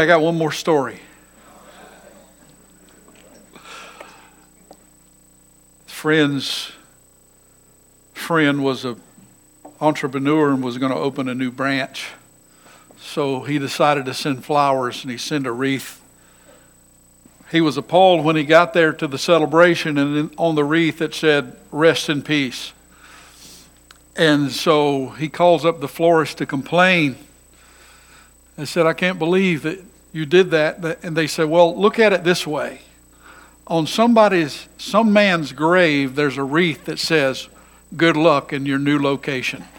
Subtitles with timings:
[0.00, 1.00] I got one more story.
[5.86, 6.72] Friend's
[8.12, 9.00] friend was an
[9.80, 12.08] entrepreneur and was going to open a new branch.
[12.98, 16.02] So he decided to send flowers and he sent a wreath.
[17.50, 21.14] He was appalled when he got there to the celebration and on the wreath it
[21.14, 22.72] said, Rest in peace.
[24.16, 27.16] And so he calls up the florist to complain.
[28.56, 29.82] I said, I can't believe that
[30.12, 31.02] you did that.
[31.02, 32.82] And they said, Well, look at it this way.
[33.66, 37.48] On somebody's, some man's grave, there's a wreath that says,
[37.96, 39.64] Good luck in your new location.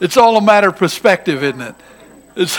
[0.00, 1.74] it's all a matter of perspective, isn't it?
[2.34, 2.58] It's,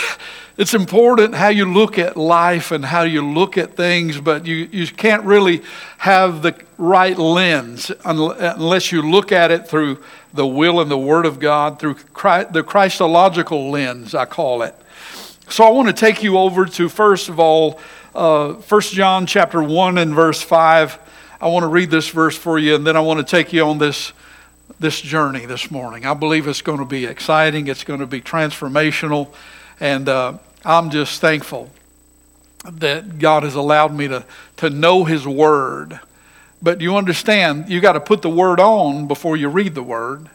[0.58, 4.68] it's important how you look at life and how you look at things, but you,
[4.72, 5.62] you can't really
[5.98, 10.02] have the right lens unless you look at it through
[10.34, 14.74] the will and the Word of God, through Christ, the Christological lens, I call it.
[15.48, 17.78] So I want to take you over to, first of all,
[18.12, 20.98] uh, 1 John chapter 1 and verse 5.
[21.40, 23.62] I want to read this verse for you, and then I want to take you
[23.62, 24.12] on this,
[24.80, 26.04] this journey this morning.
[26.04, 29.32] I believe it's going to be exciting, it's going to be transformational,
[29.78, 31.70] and uh, I'm just thankful
[32.64, 34.24] that God has allowed me to,
[34.56, 36.00] to know His Word.
[36.60, 40.28] But you understand, you got to put the Word on before you read the Word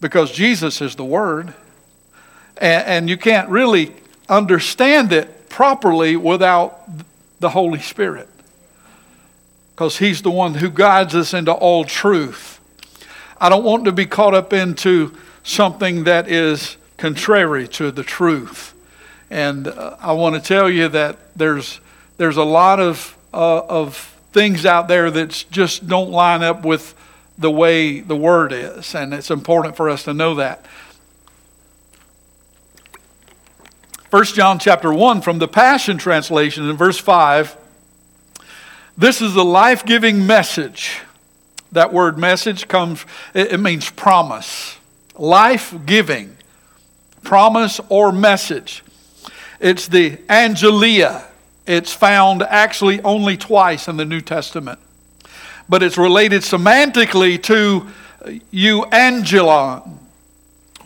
[0.00, 1.54] because Jesus is the Word.
[2.58, 3.94] And, and you can't really
[4.28, 6.88] understand it properly without
[7.40, 8.28] the Holy Spirit
[9.74, 12.60] because He's the one who guides us into all truth.
[13.40, 18.71] I don't want to be caught up into something that is contrary to the truth.
[19.32, 21.80] And uh, I want to tell you that there's,
[22.18, 23.96] there's a lot of, uh, of
[24.30, 26.94] things out there that just don't line up with
[27.38, 28.94] the way the Word is.
[28.94, 30.66] And it's important for us to know that.
[34.10, 37.56] 1 John chapter 1 from the Passion Translation in verse 5.
[38.98, 41.00] This is a life giving message.
[41.72, 44.76] That word message comes, it means promise.
[45.16, 46.36] Life giving,
[47.22, 48.84] promise, or message.
[49.62, 51.24] It's the Angelia.
[51.66, 54.80] It's found actually only twice in the New Testament.
[55.68, 57.86] But it's related semantically to
[58.50, 59.98] you, euangelion,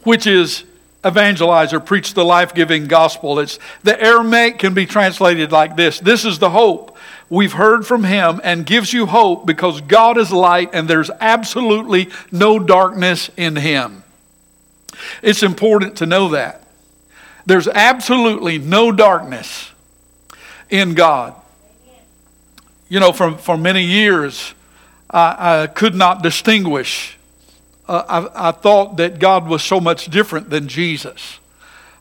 [0.04, 0.64] which is
[1.04, 3.38] evangelize or preach the life giving gospel.
[3.38, 6.98] It's, the Aramaic can be translated like this This is the hope
[7.31, 12.10] we've heard from him and gives you hope because God is light and there's absolutely
[12.31, 14.03] no darkness in him.
[15.22, 16.66] It's important to know that.
[17.46, 19.70] There's absolutely no darkness
[20.68, 21.34] in God.
[22.88, 24.52] You know, for, for many years,
[25.08, 27.16] I, I could not distinguish.
[27.88, 31.38] Uh, I, I thought that God was so much different than Jesus.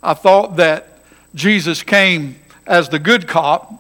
[0.01, 1.00] I thought that
[1.35, 3.72] Jesus came as the good cop.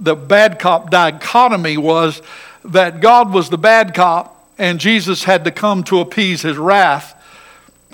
[0.00, 2.20] The bad cop dichotomy was
[2.64, 7.12] that God was the bad cop and Jesus had to come to appease his wrath.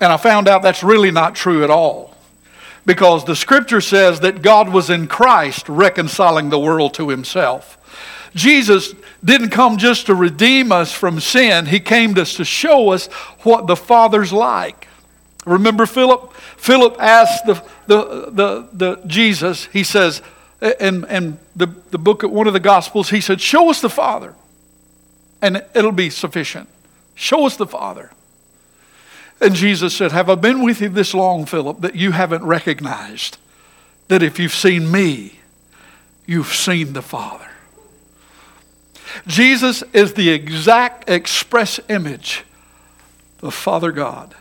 [0.01, 2.12] And I found out that's really not true at all
[2.85, 7.79] because the scripture says that God was in Christ reconciling the world to himself.
[8.35, 8.95] Jesus
[9.25, 13.07] didn't come just to redeem us from sin, he came just to show us
[13.43, 14.89] what the Father's like.
[15.45, 16.33] Remember Philip?
[16.57, 17.55] Philip asked the,
[17.87, 20.23] the, the, the Jesus, he says,
[20.81, 23.91] in, in the, the book, of one of the Gospels, he said, Show us the
[23.91, 24.35] Father,
[25.41, 26.69] and it'll be sufficient.
[27.15, 28.11] Show us the Father.
[29.43, 33.39] And Jesus said, Have I been with you this long, Philip, that you haven't recognized
[34.07, 35.41] that if you've seen me,
[36.27, 37.49] you've seen the Father?
[39.27, 42.45] Jesus is the exact express image
[43.43, 44.33] of Father God.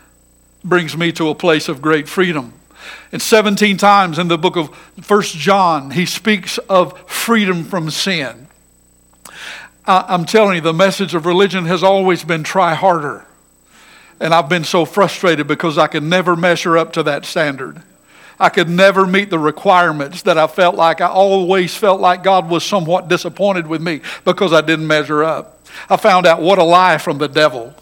[0.62, 2.52] Brings me to a place of great freedom.
[3.10, 8.46] And 17 times in the book of First John, he speaks of freedom from sin.
[9.84, 13.26] I'm telling you, the message of religion has always been try harder.
[14.22, 17.82] And I've been so frustrated because I could never measure up to that standard.
[18.38, 22.48] I could never meet the requirements that I felt like I always felt like God
[22.48, 25.66] was somewhat disappointed with me because I didn't measure up.
[25.90, 27.74] I found out what a lie from the devil.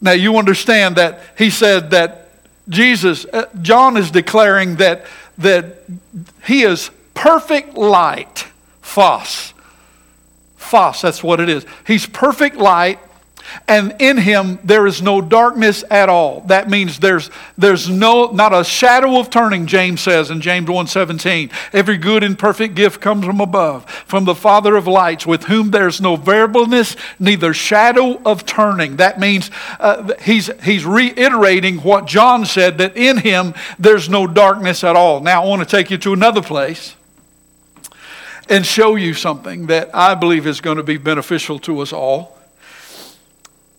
[0.00, 2.32] Now you understand that he said that
[2.68, 5.06] Jesus, uh, John is declaring that,
[5.38, 5.84] that
[6.44, 8.48] he is perfect light.
[8.82, 9.54] Phos.
[10.56, 11.64] Phos, that's what it is.
[11.86, 12.98] He's perfect light
[13.68, 16.42] and in him there is no darkness at all.
[16.42, 21.52] That means there's there's no not a shadow of turning james says in james 1.17
[21.72, 25.70] every good and perfect gift comes from above from the father of lights with whom
[25.70, 28.96] there's no variableness neither shadow of turning.
[28.96, 34.84] That means uh, he's he's reiterating what john said that in him there's no darkness
[34.84, 35.20] at all.
[35.20, 36.96] Now i want to take you to another place
[38.48, 42.39] and show you something that i believe is going to be beneficial to us all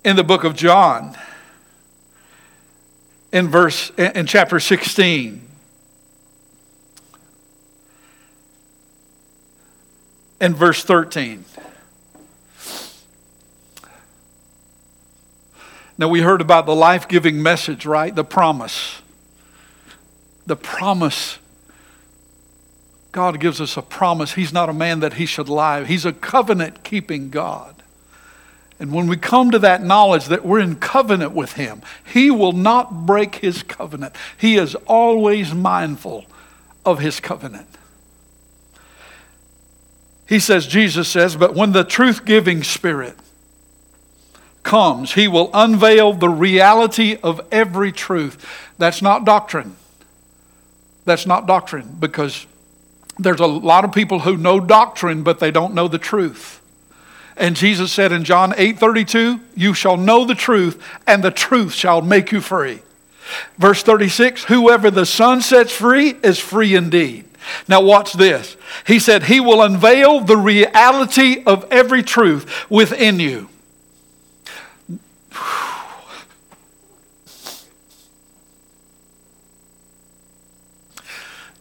[0.03, 1.15] in the book of John,
[3.31, 5.47] in verse in chapter 16.
[10.41, 11.45] In verse 13.
[15.99, 18.15] Now, we heard about the life giving message, right?
[18.15, 19.03] The promise.
[20.47, 21.37] The promise.
[23.11, 24.33] God gives us a promise.
[24.33, 27.80] He's not a man that he should lie, He's a covenant keeping God.
[28.81, 32.51] And when we come to that knowledge that we're in covenant with Him, He will
[32.51, 34.15] not break His covenant.
[34.35, 36.25] He is always mindful
[36.83, 37.67] of His covenant.
[40.27, 43.15] He says, Jesus says, but when the truth giving Spirit
[44.63, 48.43] comes, He will unveil the reality of every truth.
[48.79, 49.75] That's not doctrine.
[51.05, 52.47] That's not doctrine because
[53.19, 56.60] there's a lot of people who know doctrine, but they don't know the truth.
[57.37, 61.73] And Jesus said in John 8 32, You shall know the truth, and the truth
[61.73, 62.81] shall make you free.
[63.57, 67.25] Verse 36 Whoever the Son sets free is free indeed.
[67.67, 68.55] Now, watch this.
[68.85, 73.49] He said, He will unveil the reality of every truth within you.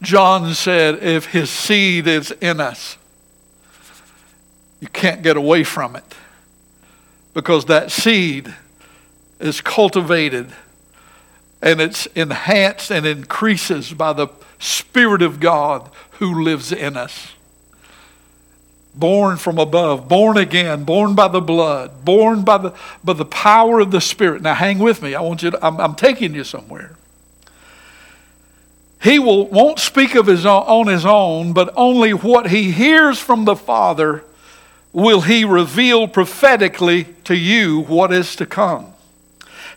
[0.01, 2.97] John said, If His seed is in us,
[4.81, 6.15] you can't get away from it
[7.33, 8.53] because that seed
[9.39, 10.51] is cultivated
[11.61, 14.27] and it's enhanced and increases by the
[14.59, 17.33] Spirit of God who lives in us.
[18.93, 22.73] Born from above, born again, born by the blood, born by the,
[23.03, 24.41] by the power of the Spirit.
[24.41, 25.15] Now, hang with me.
[25.15, 26.95] I want you to, I'm, I'm taking you somewhere.
[29.01, 33.19] He will, won't speak of his own, on his own, but only what he hears
[33.19, 34.23] from the Father
[34.93, 38.87] will he reveal prophetically to you what is to come.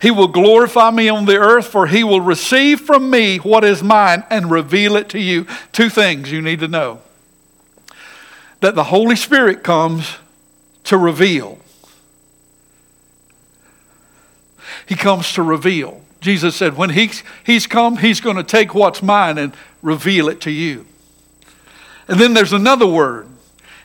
[0.03, 3.83] He will glorify me on the earth, for he will receive from me what is
[3.83, 5.47] mine and reveal it to you.
[5.73, 7.01] Two things you need to know
[8.61, 10.17] that the Holy Spirit comes
[10.85, 11.59] to reveal.
[14.87, 16.03] He comes to reveal.
[16.21, 20.41] Jesus said, when he's, he's come, he's going to take what's mine and reveal it
[20.43, 20.87] to you.
[22.09, 23.29] And then there's another word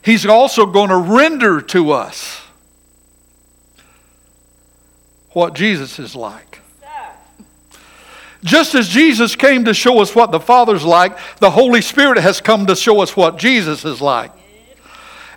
[0.02, 2.42] He's also going to render to us
[5.32, 6.62] what Jesus is like.
[8.44, 12.40] Just as Jesus came to show us what the Father's like, the Holy Spirit has
[12.40, 14.32] come to show us what Jesus is like.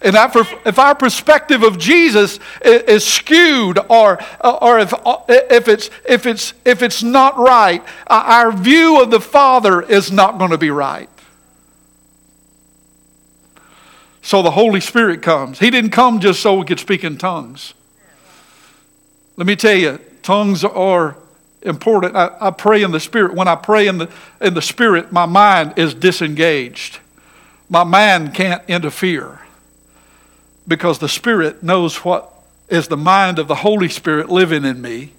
[0.03, 5.91] And if our perspective of Jesus is skewed or, uh, or if, uh, if, it's,
[6.05, 10.51] if, it's, if it's not right, uh, our view of the Father is not going
[10.51, 11.09] to be right.
[14.23, 15.59] So the Holy Spirit comes.
[15.59, 17.75] He didn't come just so we could speak in tongues.
[19.37, 21.17] Let me tell you, tongues are
[21.63, 22.15] important.
[22.15, 23.35] I, I, pray in the Spirit.
[23.35, 24.11] When I pray in the,
[24.41, 27.01] in the Spirit, my mind is disengaged.
[27.69, 29.41] My mind can't interfere
[30.69, 32.33] because the Spirit knows what
[32.69, 35.13] is the mind of the Holy Spirit living in me.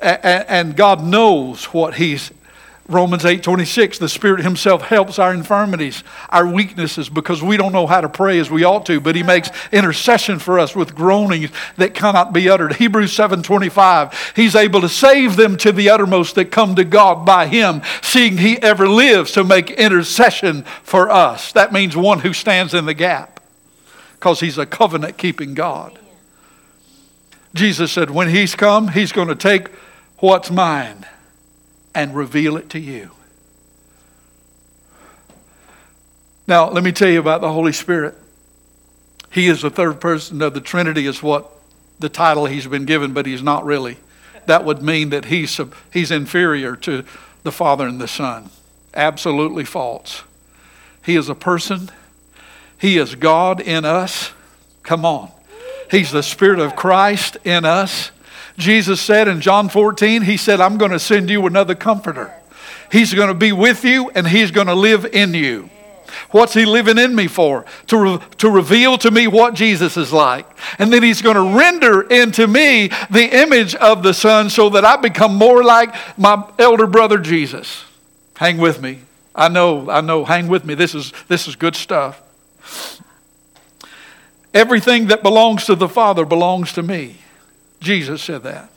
[0.00, 2.32] And God knows what He's
[2.90, 8.00] Romans 8:26 the Spirit himself helps our infirmities, our weaknesses because we don't know how
[8.00, 11.92] to pray as we ought to, but he makes intercession for us with groanings that
[11.92, 12.76] cannot be uttered.
[12.76, 17.46] Hebrews 7:25 he's able to save them to the uttermost that come to God by
[17.46, 21.52] him, seeing he ever lives to make intercession for us.
[21.52, 23.40] That means one who stands in the gap
[24.14, 25.98] because he's a covenant keeping God.
[27.54, 29.68] Jesus said when he's come, he's going to take
[30.20, 31.04] what's mine
[31.94, 33.10] and reveal it to you.
[36.46, 38.14] Now, let me tell you about the Holy Spirit.
[39.30, 41.50] He is the third person of the Trinity, is what
[41.98, 43.98] the title he's been given, but he's not really.
[44.46, 45.60] That would mean that he's,
[45.92, 47.04] he's inferior to
[47.42, 48.48] the Father and the Son.
[48.94, 50.22] Absolutely false.
[51.04, 51.90] He is a person,
[52.78, 54.32] He is God in us.
[54.82, 55.30] Come on.
[55.90, 58.10] He's the Spirit of Christ in us.
[58.58, 62.34] Jesus said in John 14, He said, I'm going to send you another comforter.
[62.90, 65.70] He's going to be with you and He's going to live in you.
[66.30, 67.64] What's he living in me for?
[67.88, 70.46] To, re- to reveal to me what Jesus is like.
[70.78, 74.84] And then he's going to render into me the image of the Son so that
[74.84, 77.84] I become more like my elder brother Jesus.
[78.36, 79.00] Hang with me.
[79.34, 80.74] I know, I know, hang with me.
[80.74, 82.22] This is, this is good stuff.
[84.52, 87.16] Everything that belongs to the Father belongs to me.
[87.80, 88.70] Jesus said that.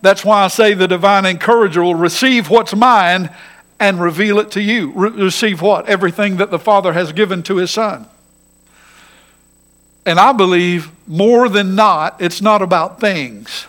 [0.00, 3.30] That's why I say the divine encourager will receive what's mine
[3.78, 4.92] and reveal it to you.
[4.94, 5.88] Re- receive what?
[5.88, 8.06] Everything that the Father has given to His Son.
[10.04, 13.66] And I believe more than not, it's not about things.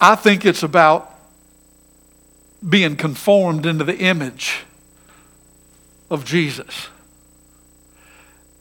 [0.00, 1.14] I think it's about
[2.68, 4.64] being conformed into the image
[6.10, 6.88] of Jesus.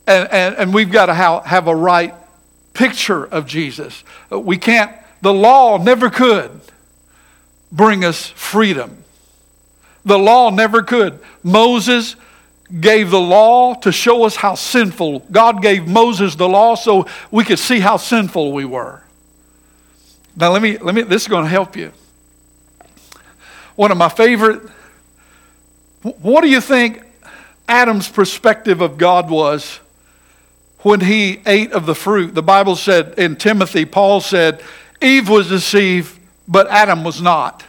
[0.06, 2.14] And, and, and we've got to have, have a right
[2.78, 4.04] picture of Jesus.
[4.30, 4.92] We can't,
[5.22, 6.62] the law never could
[7.72, 9.04] bring us freedom.
[10.06, 11.20] The law never could.
[11.44, 12.16] Moses
[12.80, 15.20] gave the law to show us how sinful.
[15.32, 19.02] God gave Moses the law so we could see how sinful we were.
[20.36, 21.92] Now let me let me this is going to help you.
[23.76, 24.62] One of my favorite
[26.02, 27.02] what do you think
[27.68, 29.80] Adam's perspective of God was
[30.80, 32.36] when he ate of the fruit?
[32.36, 34.62] The Bible said in Timothy, Paul said,
[35.02, 37.64] Eve was deceived, but Adam was not.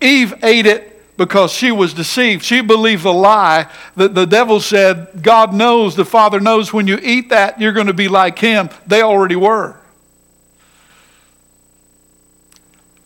[0.00, 2.44] Eve ate it because she was deceived.
[2.44, 6.98] She believed the lie that the devil said, God knows, the Father knows when you
[7.02, 8.70] eat that, you're going to be like him.
[8.86, 9.76] They already were.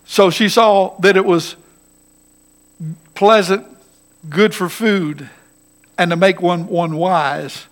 [0.04, 1.56] So she saw that it was
[3.14, 3.66] pleasant,
[4.30, 5.28] good for food,
[5.98, 7.66] and to make one, one wise.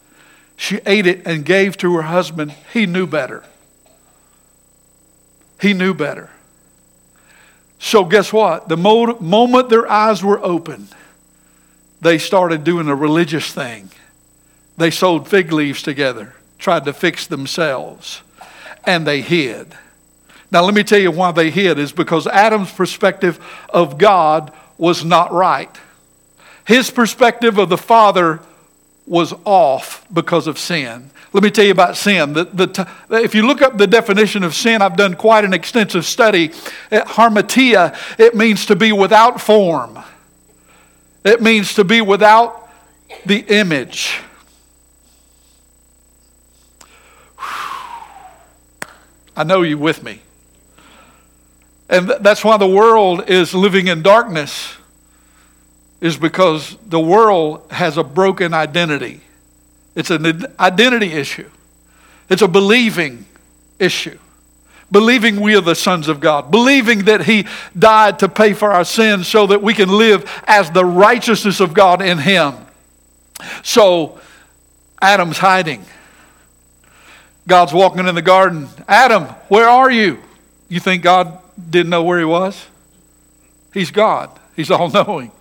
[0.56, 2.54] She ate it and gave to her husband.
[2.72, 3.44] He knew better.
[5.60, 6.30] He knew better.
[7.78, 8.68] So, guess what?
[8.68, 10.88] The moment their eyes were opened,
[12.00, 13.90] they started doing a religious thing.
[14.76, 18.22] They sewed fig leaves together, tried to fix themselves,
[18.84, 19.74] and they hid.
[20.50, 25.04] Now, let me tell you why they hid is because Adam's perspective of God was
[25.04, 25.70] not right.
[26.66, 28.40] His perspective of the Father
[29.06, 31.10] was off because of sin.
[31.32, 32.32] Let me tell you about sin.
[32.32, 36.04] The, the, if you look up the definition of sin, I've done quite an extensive
[36.04, 36.52] study.
[36.90, 39.98] Eh, Hamartia, it means to be without form,
[41.24, 42.70] it means to be without
[43.26, 44.20] the image.
[49.36, 50.20] I know you with me.
[51.88, 54.74] And that's why the world is living in darkness,
[56.04, 59.22] is because the world has a broken identity.
[59.94, 61.48] It's an identity issue,
[62.28, 63.24] it's a believing
[63.78, 64.18] issue.
[64.92, 67.46] Believing we are the sons of God, believing that He
[67.76, 71.72] died to pay for our sins so that we can live as the righteousness of
[71.72, 72.54] God in Him.
[73.62, 74.20] So,
[75.00, 75.86] Adam's hiding.
[77.48, 78.68] God's walking in the garden.
[78.86, 80.18] Adam, where are you?
[80.68, 81.38] You think God
[81.70, 82.66] didn't know where he was?
[83.72, 85.32] He's God, He's all knowing.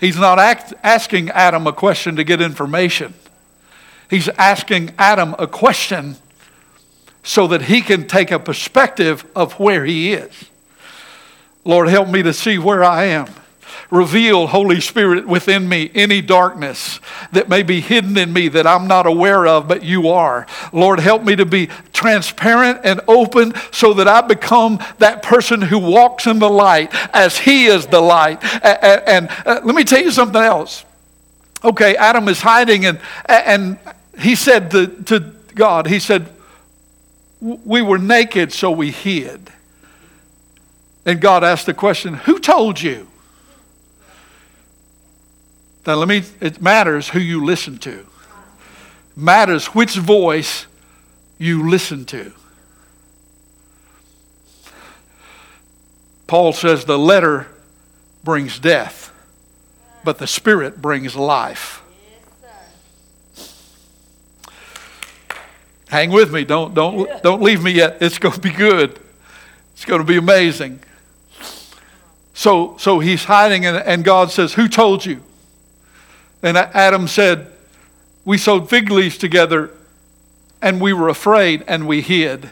[0.00, 3.14] He's not act, asking Adam a question to get information.
[4.08, 6.16] He's asking Adam a question
[7.22, 10.44] so that he can take a perspective of where he is.
[11.64, 13.28] Lord, help me to see where I am.
[13.90, 17.00] Reveal, Holy Spirit, within me any darkness
[17.32, 20.46] that may be hidden in me that I'm not aware of, but you are.
[20.74, 25.78] Lord, help me to be transparent and open so that I become that person who
[25.78, 28.44] walks in the light as He is the light.
[28.62, 30.84] And, and uh, let me tell you something else.
[31.64, 33.78] Okay, Adam is hiding, and, and
[34.18, 35.20] he said to, to
[35.54, 36.28] God, He said,
[37.40, 39.50] We were naked, so we hid.
[41.06, 43.07] And God asked the question, Who told you?
[45.88, 48.06] Now, let me, it matters who you listen to,
[49.16, 50.66] matters which voice
[51.38, 52.30] you listen to.
[56.26, 57.46] Paul says the letter
[58.22, 59.10] brings death,
[60.04, 61.82] but the spirit brings life.
[65.88, 66.44] Hang with me.
[66.44, 67.96] Don't, don't, don't leave me yet.
[68.02, 69.00] It's going to be good.
[69.72, 70.80] It's going to be amazing.
[72.34, 75.22] So, so he's hiding, and, and God says, Who told you?
[76.42, 77.52] And Adam said,
[78.24, 79.70] We sewed fig leaves together,
[80.62, 82.50] and we were afraid, and we hid.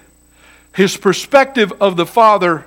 [0.75, 2.67] His perspective of the Father,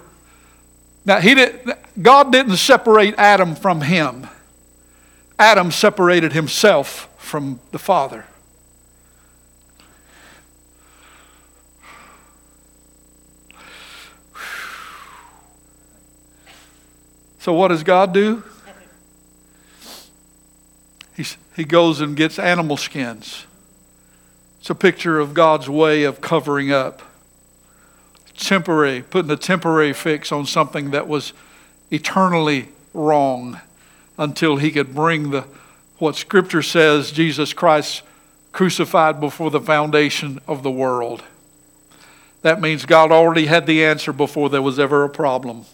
[1.06, 1.60] now he did,
[2.02, 4.28] God didn't separate Adam from him.
[5.38, 8.26] Adam separated himself from the Father.
[17.40, 18.44] So, what does God do?
[21.16, 21.26] He,
[21.60, 23.46] he goes and gets animal skins.
[24.62, 27.02] It's a picture of God's way of covering up.
[28.38, 31.34] Temporary, putting a temporary fix on something that was
[31.92, 33.60] eternally wrong
[34.18, 35.46] until he could bring the
[35.98, 38.04] what scripture says Jesus Christ
[38.54, 41.24] crucified before the foundation of the world.
[42.42, 45.66] That means God already had the answer before there was ever a problem.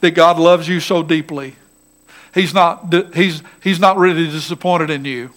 [0.00, 1.56] That God loves you so deeply.
[2.32, 5.30] He's not, he's, he's not really disappointed in you.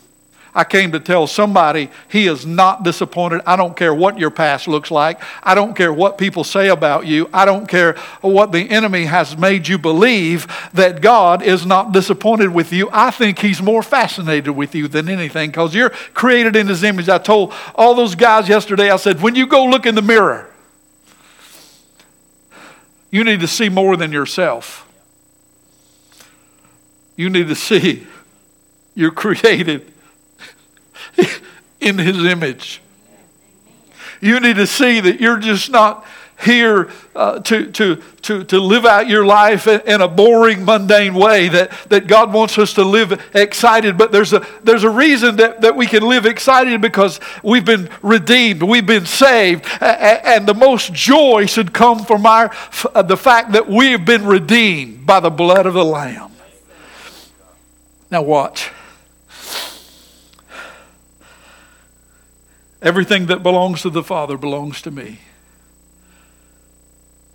[0.56, 3.42] I came to tell somebody he is not disappointed.
[3.48, 5.20] I don't care what your past looks like.
[5.42, 7.28] I don't care what people say about you.
[7.34, 12.54] I don't care what the enemy has made you believe that God is not disappointed
[12.54, 12.88] with you.
[12.92, 17.10] I think he's more fascinated with you than anything because you're created in his image.
[17.10, 20.48] I told all those guys yesterday, I said, when you go look in the mirror,
[23.10, 24.88] you need to see more than yourself.
[27.16, 28.08] You need to see
[28.96, 29.92] you're created
[31.80, 32.82] in his image.
[34.22, 36.06] You need to see that you're just not
[36.40, 41.48] here uh, to, to, to, to live out your life in a boring, mundane way,
[41.48, 43.98] that, that God wants us to live excited.
[43.98, 47.90] But there's a, there's a reason that, that we can live excited because we've been
[48.02, 52.50] redeemed, we've been saved, and the most joy should come from our,
[53.04, 56.33] the fact that we have been redeemed by the blood of the Lamb.
[58.14, 58.70] Now, watch.
[62.80, 65.18] Everything that belongs to the Father belongs to me.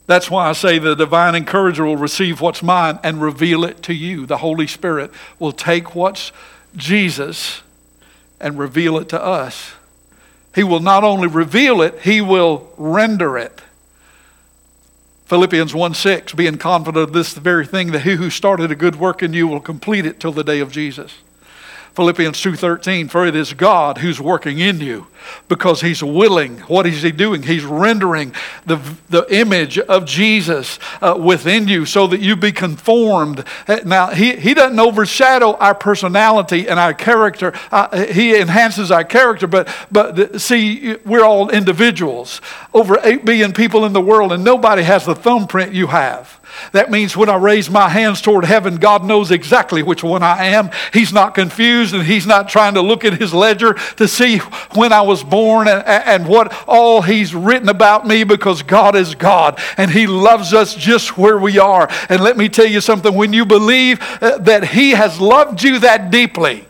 [0.07, 3.93] That's why I say the divine encourager will receive what's mine and reveal it to
[3.93, 4.25] you.
[4.25, 6.31] The Holy Spirit will take what's
[6.77, 7.63] Jesus
[8.39, 9.73] and reveal it to us.
[10.55, 13.63] He will not only reveal it, he will render it.
[15.29, 18.97] Philippians 1 6, being confident of this very thing, that he who started a good
[18.97, 21.17] work in you will complete it till the day of Jesus.
[21.99, 25.09] Philippians 2:13 for it is God who's working in you
[25.49, 26.59] because he's willing.
[26.69, 27.43] What is he doing?
[27.43, 28.33] He's rendering
[28.65, 28.79] the,
[29.09, 33.43] the image of Jesus uh, within you so that you be conformed.
[33.67, 37.53] Uh, now he, he doesn't overshadow our personality and our character.
[37.73, 42.41] Uh, he enhances our character but but see we're all individuals.
[42.73, 46.39] Over 8 billion people in the world and nobody has the thumbprint you have
[46.73, 50.47] that means when I raise my hands toward heaven, God knows exactly which one I
[50.47, 50.71] am.
[50.93, 54.39] He's not confused and He's not trying to look at His ledger to see
[54.75, 59.15] when I was born and, and what all He's written about me because God is
[59.15, 61.89] God and He loves us just where we are.
[62.09, 65.79] And let me tell you something when you believe uh, that He has loved you
[65.81, 66.67] that deeply,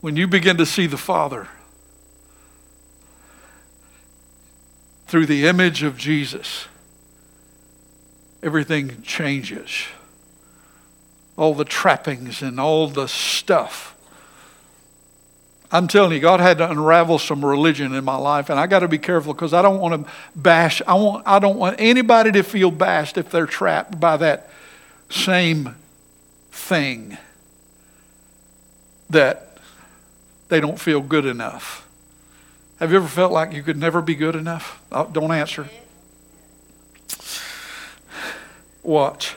[0.00, 1.48] when you begin to see the Father,
[5.12, 6.68] through the image of Jesus,
[8.42, 9.84] everything changes.
[11.36, 13.94] All the trappings and all the stuff.
[15.70, 18.78] I'm telling you, God had to unravel some religion in my life, and I got
[18.78, 20.80] to be careful because I don't want to bash.
[20.86, 21.26] I want.
[21.26, 24.48] I don't want anybody to feel bashed if they're trapped by that
[25.10, 25.76] same
[26.52, 27.18] thing
[29.10, 29.58] that
[30.48, 31.81] they don't feel good enough.
[32.82, 34.82] Have you ever felt like you could never be good enough?
[34.90, 35.68] Oh, don't answer.
[38.82, 39.36] Watch.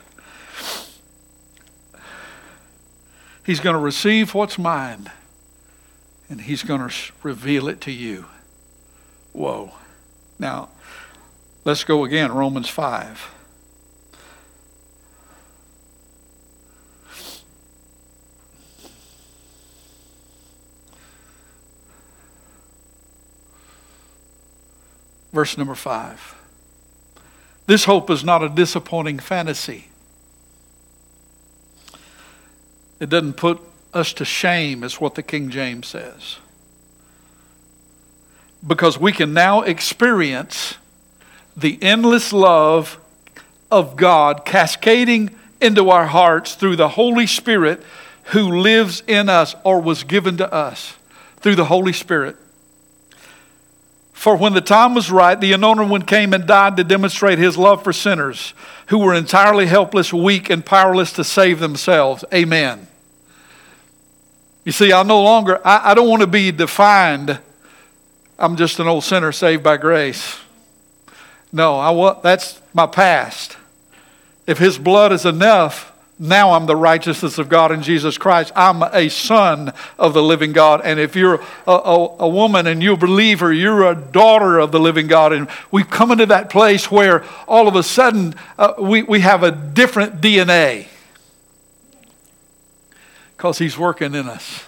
[3.46, 5.12] He's going to receive what's mine,
[6.28, 8.26] and he's going to reveal it to you.
[9.32, 9.74] Whoa.
[10.40, 10.70] Now,
[11.66, 12.32] let's go again.
[12.32, 13.35] Romans 5.
[25.36, 26.34] Verse number five.
[27.68, 29.90] This hope is not a disappointing fantasy.
[33.02, 33.60] It doesn't put
[33.94, 36.38] us to shame, is what the King James says.
[38.66, 40.76] Because we can now experience
[41.58, 42.98] the endless love
[43.70, 47.84] of God cascading into our hearts through the Holy Spirit
[48.28, 50.96] who lives in us or was given to us
[51.42, 52.38] through the Holy Spirit.
[54.16, 57.58] For when the time was right, the anointed one came and died to demonstrate his
[57.58, 58.54] love for sinners
[58.88, 62.24] who were entirely helpless, weak, and powerless to save themselves.
[62.34, 62.88] Amen.
[64.64, 67.38] You see, I no longer, I, I don't want to be defined.
[68.40, 70.40] I'm just an old sinner saved by grace.
[71.52, 73.58] No, I that's my past.
[74.48, 78.54] If his blood is enough, now I'm the righteousness of God in Jesus Christ.
[78.56, 80.82] I'm a son of the living God.
[80.86, 84.72] And if you're a, a, a, woman and you're a believer, you're a daughter of
[84.72, 85.34] the living God.
[85.34, 89.44] And we've come into that place where all of a sudden uh, we, we have
[89.44, 90.88] a different DNA.
[93.36, 94.64] because He's working in us.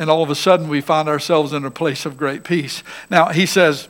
[0.00, 2.82] And all of a sudden, we find ourselves in a place of great peace.
[3.08, 3.86] Now, He says,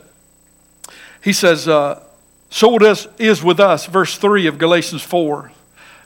[1.23, 2.03] He says, uh,
[2.51, 5.51] so it is with us, verse 3 of Galatians 4.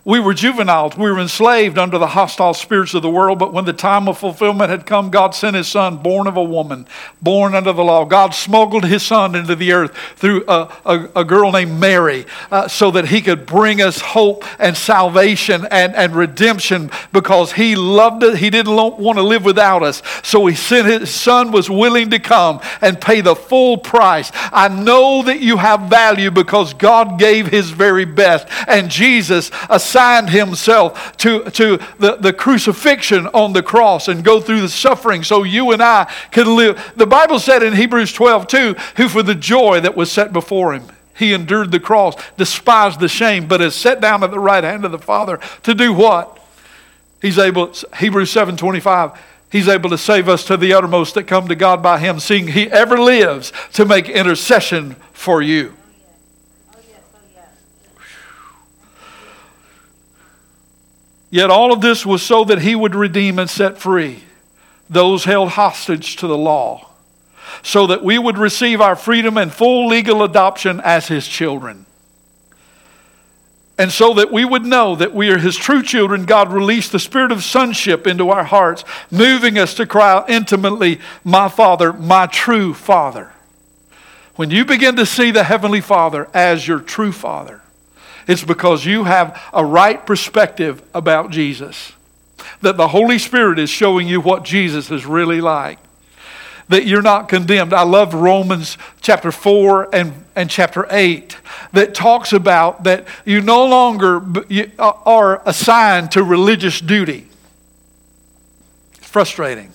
[0.07, 0.95] We were juveniles.
[0.95, 3.39] We were enslaved under the hostile spirits of the world.
[3.39, 6.43] But when the time of fulfillment had come, God sent his son, born of a
[6.43, 6.85] woman,
[7.23, 8.05] born under the law.
[8.05, 12.67] God smuggled his son into the earth through a, a, a girl named Mary uh,
[12.67, 18.23] so that he could bring us hope and salvation and, and redemption because he loved
[18.23, 18.37] us.
[18.37, 20.03] He didn't want to live without us.
[20.21, 24.29] So he sent his son, was willing to come and pay the full price.
[24.35, 28.47] I know that you have value because God gave his very best.
[28.67, 34.41] And Jesus, a assigned himself to, to the, the crucifixion on the cross and go
[34.41, 36.93] through the suffering so you and I could live.
[36.97, 40.73] The Bible said in Hebrews 12, 2, who for the joy that was set before
[40.73, 40.84] him,
[41.17, 44.84] he endured the cross, despised the shame, but is set down at the right hand
[44.84, 46.41] of the Father to do what?
[47.21, 49.17] He's able, Hebrews 7 25,
[49.49, 52.49] he's able to save us to the uttermost that come to God by him, seeing
[52.49, 55.73] he ever lives to make intercession for you.
[61.29, 64.23] Yet all of this was so that he would redeem and set free
[64.89, 66.89] those held hostage to the law,
[67.63, 71.85] so that we would receive our freedom and full legal adoption as his children.
[73.77, 76.99] And so that we would know that we are his true children, God released the
[76.99, 82.27] spirit of sonship into our hearts, moving us to cry out intimately, My Father, my
[82.27, 83.33] true Father.
[84.35, 87.61] When you begin to see the Heavenly Father as your true Father,
[88.27, 91.93] it's because you have a right perspective about Jesus.
[92.61, 95.79] That the Holy Spirit is showing you what Jesus is really like.
[96.69, 97.73] That you're not condemned.
[97.73, 101.38] I love Romans chapter 4 and, and chapter 8
[101.73, 104.23] that talks about that you no longer
[104.79, 107.27] uh, are assigned to religious duty.
[108.95, 109.71] It's frustrating.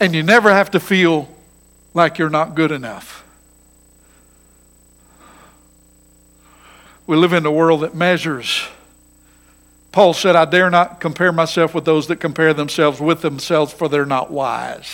[0.00, 1.28] And you never have to feel
[1.92, 3.15] like you're not good enough.
[7.06, 8.66] We live in a world that measures.
[9.92, 13.88] Paul said, I dare not compare myself with those that compare themselves with themselves, for
[13.88, 14.92] they're not wise.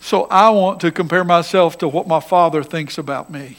[0.00, 3.58] So I want to compare myself to what my father thinks about me.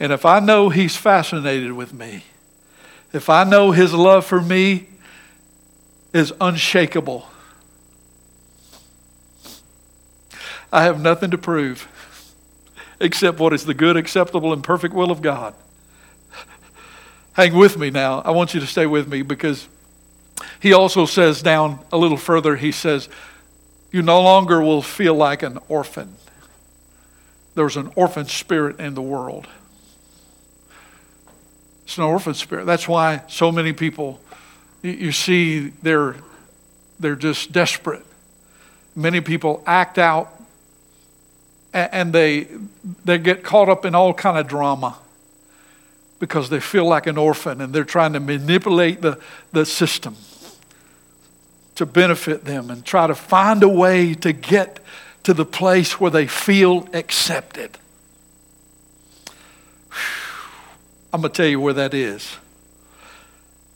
[0.00, 2.24] And if I know he's fascinated with me,
[3.12, 4.88] if I know his love for me
[6.12, 7.26] is unshakable,
[10.76, 11.88] I have nothing to prove
[13.00, 15.54] except what is the good, acceptable, and perfect will of God.
[17.32, 18.20] Hang with me now.
[18.20, 19.68] I want you to stay with me because
[20.60, 23.08] he also says down a little further, he says,
[23.90, 26.14] You no longer will feel like an orphan.
[27.54, 29.48] There's an orphan spirit in the world.
[31.86, 32.66] It's an orphan spirit.
[32.66, 34.20] That's why so many people,
[34.82, 36.16] you see, they're,
[37.00, 38.04] they're just desperate.
[38.94, 40.35] Many people act out
[41.76, 42.48] and they,
[43.04, 44.98] they get caught up in all kind of drama
[46.18, 49.18] because they feel like an orphan and they're trying to manipulate the,
[49.52, 50.16] the system
[51.74, 54.80] to benefit them and try to find a way to get
[55.24, 57.76] to the place where they feel accepted.
[61.12, 62.36] I'm going to tell you where that is.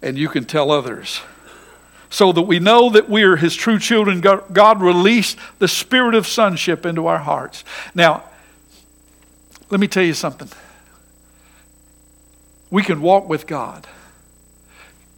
[0.02, 1.20] And you can tell others
[2.10, 4.20] so that we know that we are his true children.
[4.20, 7.64] God released the spirit of sonship into our hearts.
[7.94, 8.24] Now,
[9.70, 10.48] let me tell you something.
[12.68, 13.86] We can walk with God.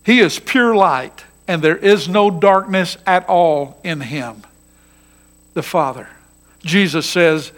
[0.05, 4.43] He is pure light, and there is no darkness at all in him,
[5.55, 6.09] the Father.
[6.61, 7.53] Jesus says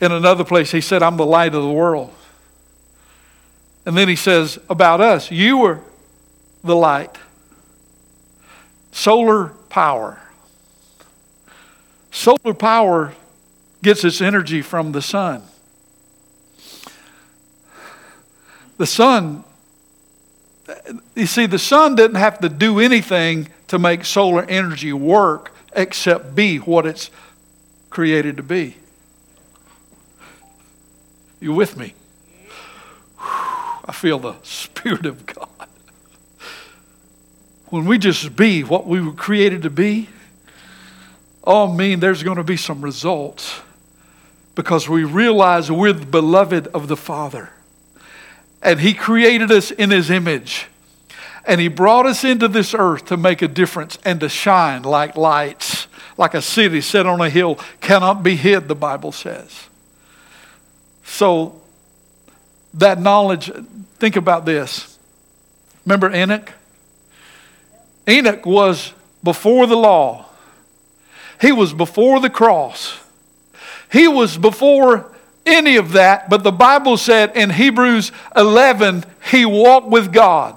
[0.00, 2.12] in another place, He said, I'm the light of the world.
[3.84, 5.80] And then He says about us, You are
[6.62, 7.18] the light
[8.92, 10.20] solar power.
[12.10, 13.14] Solar power
[13.82, 15.42] gets its energy from the sun.
[18.78, 19.44] The sun,
[21.14, 26.34] you see, the sun didn't have to do anything to make solar energy work except
[26.34, 27.10] be what it's
[27.90, 28.76] created to be.
[31.40, 31.94] You with me?
[33.18, 35.49] I feel the Spirit of God
[37.70, 40.08] when we just be what we were created to be,
[41.44, 43.60] oh, mean there's going to be some results
[44.54, 47.50] because we realize we're the beloved of the Father.
[48.62, 50.66] And He created us in His image.
[51.46, 55.16] And He brought us into this earth to make a difference and to shine like
[55.16, 55.86] lights,
[56.18, 59.68] like a city set on a hill cannot be hid, the Bible says.
[61.04, 61.60] So,
[62.74, 63.50] that knowledge,
[63.98, 64.98] think about this.
[65.84, 66.52] Remember Enoch?
[68.08, 70.26] Enoch was before the law,
[71.40, 72.98] he was before the cross,
[73.90, 75.10] he was before
[75.46, 80.54] any of that, but the Bible said in Hebrews 11, he walked with God.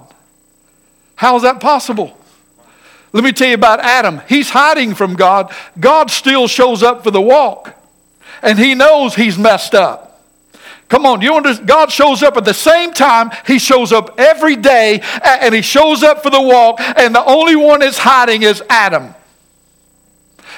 [1.16, 2.18] How is that possible?
[3.14, 4.22] Let me tell you about Adam.
[4.28, 5.54] He's hiding from God.
[5.80, 7.76] God still shows up for the walk,
[8.42, 10.12] and he knows he's messed up.
[10.94, 11.68] Come on, you understand?
[11.68, 13.32] God shows up at the same time.
[13.48, 17.56] He shows up every day, and he shows up for the walk, and the only
[17.56, 19.16] one that's hiding is Adam.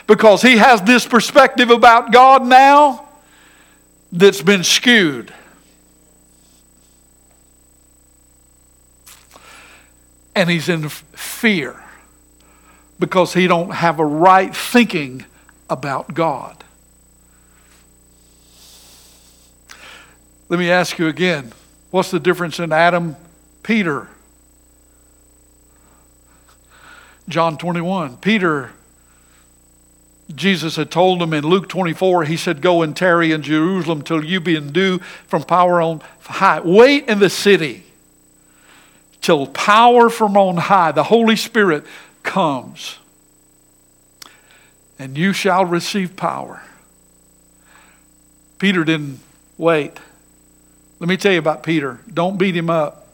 [0.08, 3.08] Because he has this perspective about God now
[4.12, 5.34] that's been skewed.
[10.36, 11.82] And he's in fear
[13.00, 15.24] because he don't have a right thinking
[15.70, 16.62] about God.
[20.50, 21.52] Let me ask you again,
[21.92, 23.16] what's the difference in Adam,
[23.64, 24.08] Peter?
[27.28, 28.18] John 21.
[28.18, 28.72] Peter
[30.34, 34.24] Jesus had told him in Luke 24, he said, Go and tarry in Jerusalem till
[34.24, 36.62] you be endued from power on high.
[36.62, 37.84] Wait in the city
[39.22, 41.86] till power from on high, the Holy Spirit,
[42.24, 42.98] comes.
[44.98, 46.64] And you shall receive power.
[48.58, 49.20] Peter didn't
[49.58, 50.00] wait.
[51.00, 52.00] Let me tell you about Peter.
[52.12, 53.08] Don't beat him up.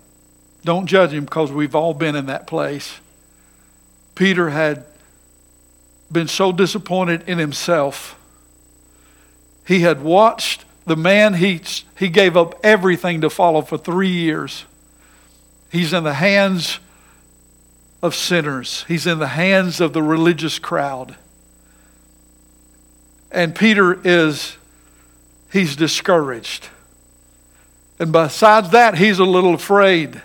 [0.63, 3.00] Don't judge him because we've all been in that place.
[4.13, 4.86] Peter had
[6.12, 8.17] been so disappointed in himself.
[9.65, 11.62] He had watched the man he,
[11.98, 14.65] he gave up everything to follow for three years.
[15.72, 16.80] He's in the hands
[18.04, 21.15] of sinners, he's in the hands of the religious crowd.
[23.32, 24.58] And Peter is,
[25.52, 26.67] he's discouraged.
[28.02, 30.24] And besides that, he's a little afraid.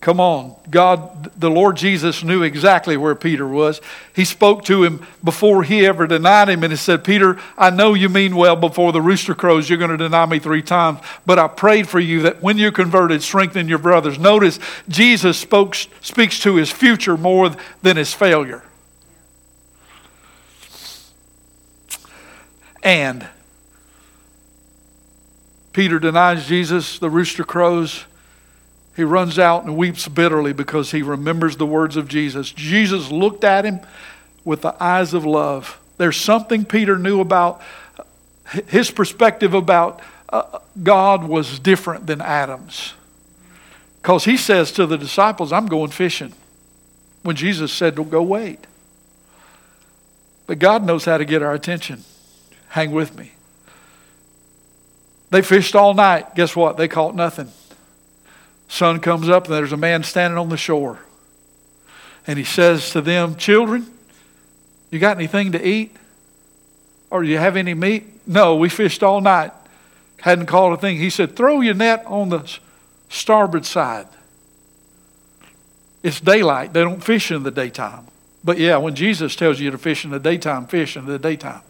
[0.00, 0.56] Come on.
[0.70, 3.82] God, the Lord Jesus knew exactly where Peter was.
[4.14, 7.92] He spoke to him before he ever denied him, and he said, Peter, I know
[7.92, 11.38] you mean well before the rooster crows, you're going to deny me three times, but
[11.38, 14.18] I prayed for you that when you're converted, strengthen your brothers.
[14.18, 17.50] Notice, Jesus spoke, speaks to his future more
[17.82, 18.62] than his failure.
[22.82, 23.28] And
[25.76, 28.06] Peter denies Jesus, the rooster crows.
[28.96, 32.50] He runs out and weeps bitterly because he remembers the words of Jesus.
[32.50, 33.80] Jesus looked at him
[34.42, 35.78] with the eyes of love.
[35.98, 37.60] There's something Peter knew about
[38.68, 42.94] his perspective about uh, God was different than Adam's.
[44.00, 46.32] Because he says to the disciples, I'm going fishing.
[47.22, 48.66] When Jesus said, Don't go wait.
[50.46, 52.02] But God knows how to get our attention.
[52.68, 53.32] Hang with me.
[55.30, 56.34] They fished all night.
[56.34, 56.76] Guess what?
[56.76, 57.50] They caught nothing.
[58.68, 60.98] Sun comes up and there's a man standing on the shore.
[62.26, 63.86] And he says to them, Children,
[64.90, 65.94] you got anything to eat?
[67.10, 68.04] Or you have any meat?
[68.26, 69.52] No, we fished all night.
[70.20, 70.96] Hadn't caught a thing.
[70.96, 72.58] He said, Throw your net on the
[73.08, 74.08] starboard side.
[76.02, 76.72] It's daylight.
[76.72, 78.06] They don't fish in the daytime.
[78.42, 81.62] But yeah, when Jesus tells you to fish in the daytime, fish in the daytime.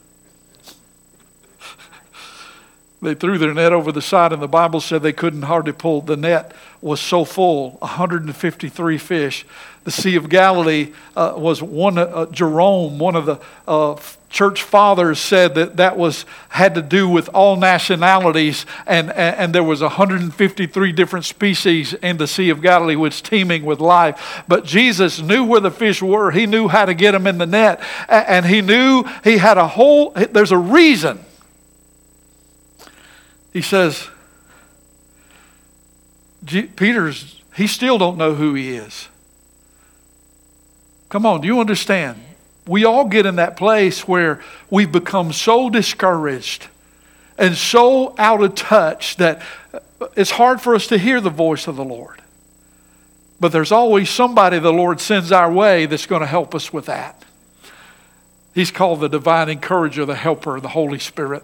[3.03, 6.01] They threw their net over the side, and the Bible said they couldn't hardly pull.
[6.01, 9.45] The net was so full 153 fish.
[9.85, 15.19] The Sea of Galilee uh, was one, uh, Jerome, one of the uh, church fathers,
[15.19, 19.83] said that that was, had to do with all nationalities, and, and, and there was
[19.83, 24.43] 153 different species in the Sea of Galilee, which teeming with life.
[24.49, 27.47] But Jesus knew where the fish were, He knew how to get them in the
[27.47, 31.21] net, and He knew He had a whole, there's a reason
[33.57, 34.07] he says,
[36.45, 39.09] Peter's, he still don't know who he is.
[41.09, 42.21] Come on, do you understand?
[42.67, 46.67] We all get in that place where we've become so discouraged
[47.39, 49.41] and so out of touch that
[49.73, 49.79] uh,
[50.15, 52.21] it's hard for us to hear the voice of the Lord.
[53.41, 56.85] But there's always somebody the Lord sends our way that's going to help us with
[56.85, 57.25] that.
[58.55, 61.43] He's called the divine encourager, the helper, the Holy Spirit.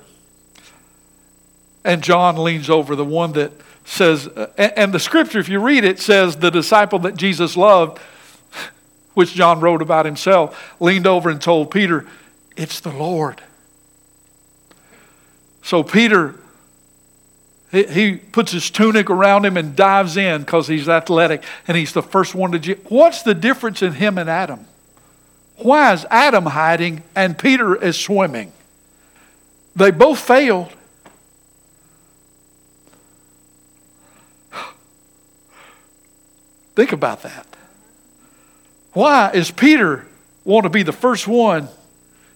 [1.85, 3.53] And John leans over, the one that
[3.85, 7.99] says, and the scripture, if you read it, says the disciple that Jesus loved,
[9.15, 12.07] which John wrote about himself, leaned over and told Peter,
[12.57, 13.43] It's the Lord.
[15.63, 16.35] So Peter,
[17.71, 22.03] he, puts his tunic around him and dives in because he's athletic and he's the
[22.03, 22.75] first one to.
[22.89, 24.67] What's the difference in him and Adam?
[25.57, 28.53] Why is Adam hiding and Peter is swimming?
[29.77, 30.73] They both failed.
[36.75, 37.47] Think about that.
[38.93, 40.07] Why is Peter
[40.45, 41.69] want to be the first one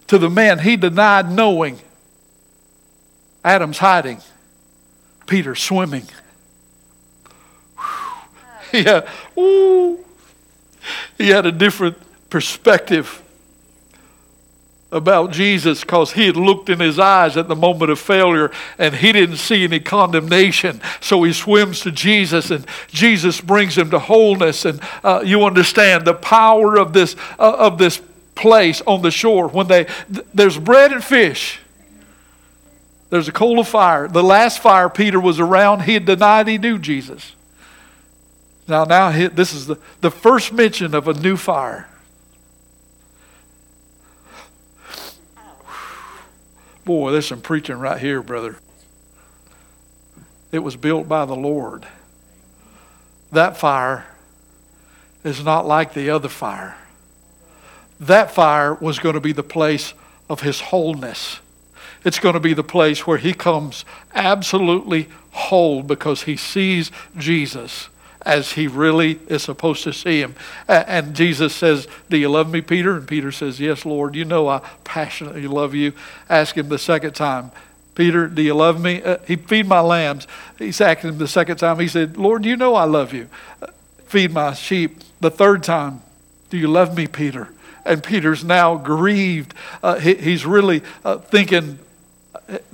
[0.07, 1.79] to the man he denied knowing?
[3.45, 4.21] Adam's hiding,
[5.27, 6.05] Peter swimming.
[8.73, 10.05] Yeah, ooh.
[11.17, 11.97] He had a different
[12.31, 13.23] perspective
[14.97, 18.95] about Jesus because he had looked in his eyes at the moment of failure and
[18.95, 20.81] he didn't see any condemnation.
[21.01, 24.65] So he swims to Jesus and Jesus brings him to wholeness.
[24.65, 28.01] And uh, you understand the power of this, uh, of this
[28.35, 31.61] place on the shore when they, th- there's bread and fish.
[33.11, 34.09] There's a coal of fire.
[34.09, 37.35] The last fire Peter was around, he had denied he knew Jesus.
[38.67, 41.89] Now, now this is the, the first mention of a new fire.
[46.87, 48.57] Boy, there's some preaching right here, brother.
[50.53, 51.85] It was built by the Lord.
[53.33, 54.07] That fire
[55.25, 56.77] is not like the other fire.
[57.99, 59.95] That fire was going to be the place
[60.31, 61.41] of his wholeness.
[62.05, 67.89] It's going to be the place where he comes absolutely whole because he sees Jesus
[68.27, 70.35] as he really is supposed to see him.
[70.69, 72.97] And Jesus says, Do you love me, Peter?
[72.97, 74.17] And Peter says, Yes, Lord.
[74.17, 75.93] You know I passionately love you.
[76.29, 77.53] Ask him the second time.
[77.95, 79.03] Peter, do you love me?
[79.03, 80.27] Uh, he feed my lambs.
[80.59, 81.79] He's asking him the second time.
[81.79, 83.29] He said, Lord, you know I love you.
[83.63, 83.69] Uh,
[84.05, 85.01] feed my sheep.
[85.21, 86.03] The third time,
[86.51, 87.49] do you love me, Peter?
[87.87, 89.55] And Peter's now grieved.
[89.83, 91.79] Uh, he, he's really uh, thinking,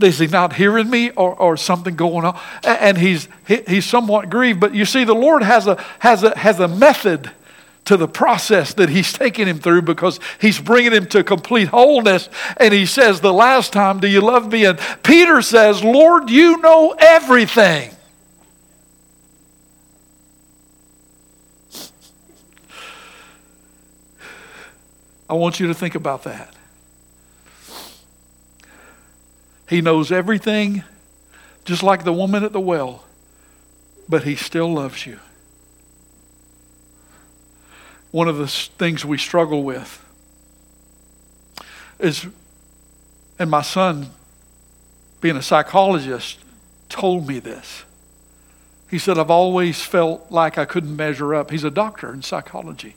[0.00, 2.38] is he not hearing me or, or something going on?
[2.62, 4.60] And he's, he's somewhat grieved.
[4.60, 7.30] But you see, the Lord has a, has a, has a method
[7.84, 12.28] to the process that he's taking him through because he's bringing him to complete wholeness.
[12.58, 14.66] And he says, The last time, do you love me?
[14.66, 17.90] And Peter says, Lord, you know everything.
[25.28, 26.54] I want you to think about that.
[29.68, 30.84] He knows everything,
[31.64, 33.04] just like the woman at the well,
[34.08, 35.18] but He still loves you.
[38.10, 40.04] One of the things we struggle with
[41.98, 42.26] is,
[43.38, 44.10] and my son,
[45.20, 46.38] being a psychologist,
[46.88, 47.84] told me this.
[48.90, 51.50] He said, I've always felt like I couldn't measure up.
[51.50, 52.96] He's a doctor in psychology.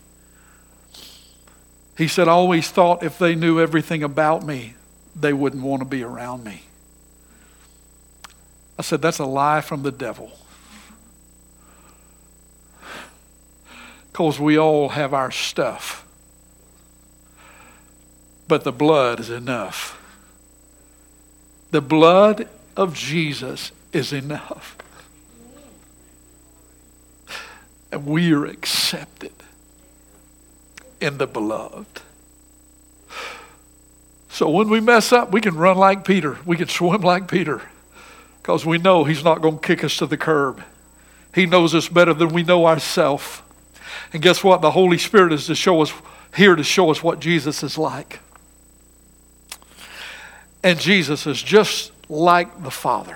[1.97, 4.73] He said, I always thought if they knew everything about me,
[5.15, 6.63] they wouldn't want to be around me.
[8.77, 10.31] I said, That's a lie from the devil.
[14.11, 16.05] Because we all have our stuff.
[18.47, 20.01] But the blood is enough.
[21.71, 22.47] The blood
[22.77, 24.77] of Jesus is enough.
[27.91, 29.33] And we are accepted
[31.01, 32.01] in the beloved.
[34.35, 36.37] So when we mess up, we can run like Peter.
[36.45, 37.61] We can swim like Peter
[38.41, 40.61] because we know he's not going to kick us to the curb.
[41.33, 43.41] He knows us better than we know ourselves.
[44.11, 44.59] And guess what?
[44.59, 45.93] The Holy Spirit is to show us
[46.35, 48.19] here to show us what Jesus is like.
[50.61, 53.15] And Jesus is just like the Father.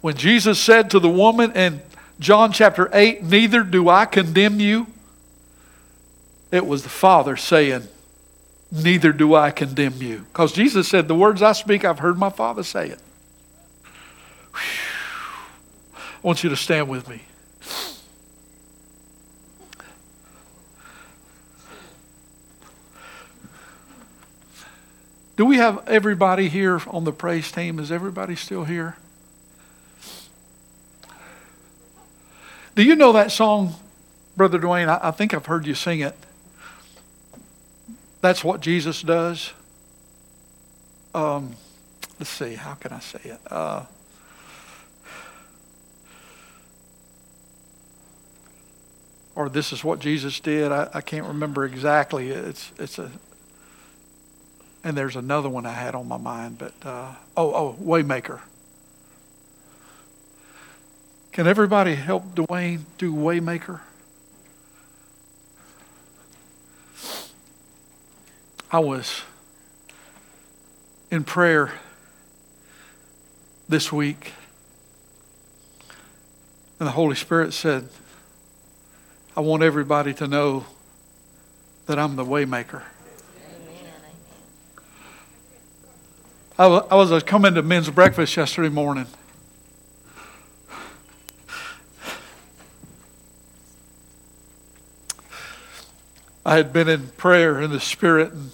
[0.00, 1.82] When Jesus said to the woman in
[2.20, 4.86] John chapter 8, Neither do I condemn you,
[6.52, 7.88] it was the Father saying,
[8.72, 10.24] neither do I condemn you.
[10.32, 12.98] Because Jesus said, The words I speak, I've heard my Father say it.
[14.54, 14.60] Whew.
[15.94, 17.22] I want you to stand with me.
[25.36, 27.78] Do we have everybody here on the praise team?
[27.78, 28.96] Is everybody still here?
[32.74, 33.74] Do you know that song,
[34.36, 34.88] Brother Dwayne?
[34.88, 36.16] I, I think I've heard you sing it.
[38.22, 39.52] That's what Jesus does.
[41.14, 41.56] Um,
[42.18, 43.40] let's see, how can I say it?
[43.50, 43.84] Uh,
[49.34, 50.70] or this is what Jesus did.
[50.72, 52.30] I, I can't remember exactly.
[52.30, 53.10] It's it's a
[54.84, 58.40] and there's another one I had on my mind, but uh, oh oh Waymaker.
[61.32, 63.80] Can everybody help Dwayne do Waymaker?
[68.74, 69.20] I was
[71.10, 71.72] in prayer
[73.68, 74.32] this week,
[76.80, 77.90] and the Holy Spirit said,
[79.36, 80.64] I want everybody to know
[81.84, 82.82] that I'm the waymaker.
[86.58, 89.06] I was uh, coming to men's breakfast yesterday morning.
[96.46, 98.50] I had been in prayer in the Spirit and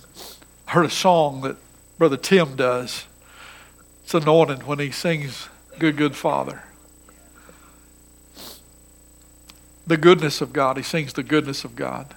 [0.68, 1.56] heard a song that
[1.98, 3.06] Brother Tim does.
[4.04, 5.48] It's anointed when he sings
[5.78, 6.62] Good, Good Father.
[9.86, 10.76] The goodness of God.
[10.76, 12.14] He sings the goodness of God.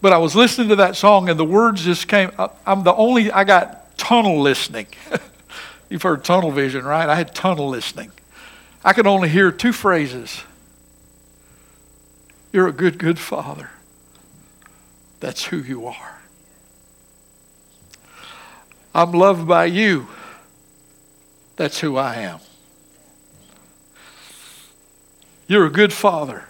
[0.00, 2.30] But I was listening to that song and the words just came.
[2.64, 4.86] I'm the only, I got tunnel listening.
[5.88, 7.08] You've heard tunnel vision, right?
[7.08, 8.12] I had tunnel listening.
[8.84, 10.42] I could only hear two phrases
[12.52, 13.70] You're a good, good father.
[15.20, 16.20] That's who you are.
[18.94, 20.08] I'm loved by you.
[21.56, 22.40] That's who I am.
[25.46, 26.44] You're a good father.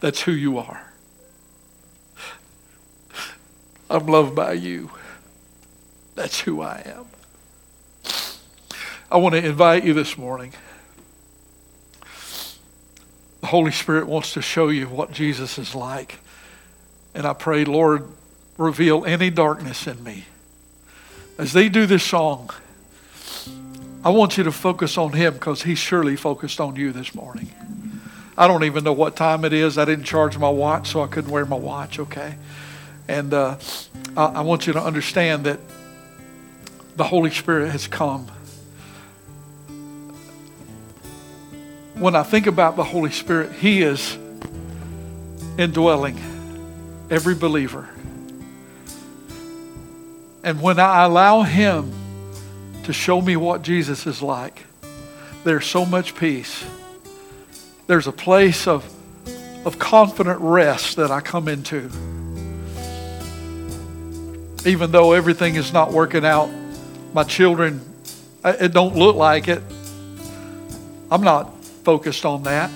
[0.00, 0.92] That's who you are.
[3.88, 4.90] I'm loved by you.
[6.14, 7.06] That's who I am.
[9.10, 10.52] I want to invite you this morning.
[13.40, 16.18] The Holy Spirit wants to show you what Jesus is like.
[17.14, 18.06] And I pray, Lord,
[18.56, 20.26] reveal any darkness in me.
[21.38, 22.50] As they do this song,
[24.04, 27.50] I want you to focus on Him because He surely focused on you this morning.
[28.36, 29.76] I don't even know what time it is.
[29.76, 32.36] I didn't charge my watch, so I couldn't wear my watch, okay?
[33.08, 33.56] And uh,
[34.16, 35.58] I, I want you to understand that
[36.96, 38.28] the Holy Spirit has come.
[41.94, 44.16] When I think about the Holy Spirit, He is
[45.58, 46.18] indwelling
[47.10, 47.88] every believer.
[50.42, 51.92] And when I allow Him
[52.84, 54.64] to show me what Jesus is like,
[55.44, 56.64] there's so much peace.
[57.86, 58.90] There's a place of,
[59.66, 61.90] of confident rest that I come into.
[64.64, 66.50] Even though everything is not working out,
[67.12, 67.80] my children,
[68.44, 69.62] it don't look like it.
[71.10, 71.52] I'm not
[71.84, 72.70] focused on that.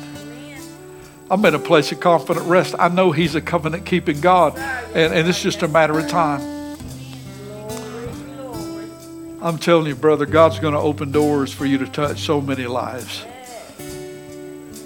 [1.31, 2.75] I'm in a place of confident rest.
[2.79, 6.41] I know He's a covenant keeping God, and, and it's just a matter of time.
[9.41, 12.67] I'm telling you, brother, God's going to open doors for you to touch so many
[12.67, 13.25] lives.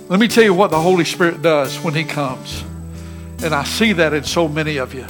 [0.08, 2.64] Let me tell you what the Holy Spirit does when He comes.
[3.42, 5.06] And I see that in so many of you.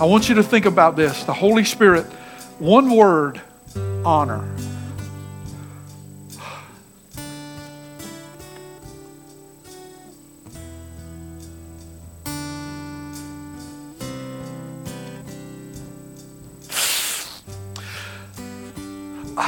[0.00, 1.24] I want you to think about this.
[1.24, 2.04] The Holy Spirit,
[2.60, 3.40] one word,
[4.04, 4.48] honor.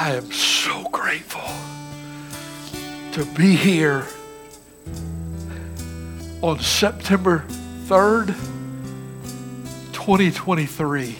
[0.03, 1.43] I am so grateful
[3.13, 4.07] to be here
[6.41, 7.45] on September
[7.85, 8.29] 3rd,
[9.93, 11.19] 2023,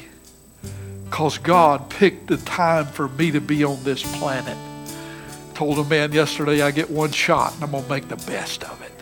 [1.05, 4.57] because God picked the time for me to be on this planet.
[5.53, 8.65] Told a man yesterday, I get one shot and I'm going to make the best
[8.65, 8.93] of it.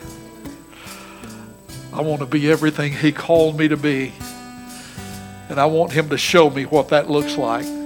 [1.93, 4.13] I want to be everything He called me to be.
[5.49, 7.78] And I want Him to show me what that looks like.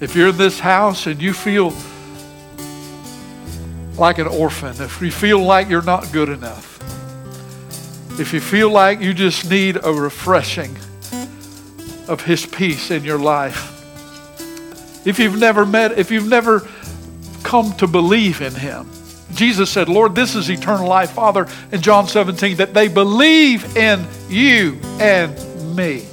[0.00, 1.72] If you're in this house and you feel
[3.96, 6.78] like an orphan, if you feel like you're not good enough,
[8.20, 10.76] if you feel like you just need a refreshing
[12.06, 13.74] of His peace in your life,
[15.04, 16.66] if you've never met, if you've never
[17.42, 18.88] come to believe in Him,
[19.34, 24.06] Jesus said, Lord, this is eternal life, Father, in John 17, that they believe in
[24.28, 26.06] you and me.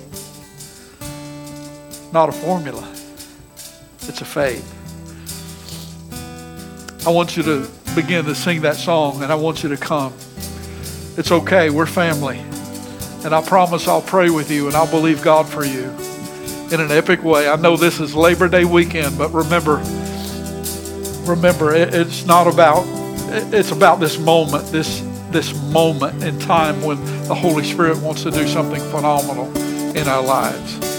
[2.12, 2.95] Not a formula.
[4.08, 4.72] It's a faith.
[7.08, 10.14] I want you to begin to sing that song, and I want you to come.
[11.18, 11.70] It's okay.
[11.70, 12.40] We're family.
[13.26, 15.86] And I promise I'll pray with you and I'll believe God for you
[16.72, 17.48] in an epic way.
[17.48, 19.78] I know this is Labor Day weekend, but remember,
[21.28, 22.84] remember, it's not about,
[23.52, 25.00] it's about this moment, this,
[25.32, 29.48] this moment in time when the Holy Spirit wants to do something phenomenal
[29.96, 30.95] in our lives.